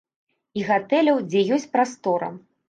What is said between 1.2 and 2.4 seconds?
дзе ёсць прастора.